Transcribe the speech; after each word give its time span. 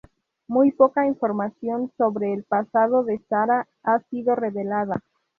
Muy 0.47 0.71
poca 0.71 1.05
información 1.05 1.91
sobre 1.95 2.33
el 2.33 2.43
pasado 2.43 3.03
de 3.03 3.19
Sarah 3.29 3.67
ha 3.83 3.99
sido 4.09 4.33
revelada. 4.33 5.03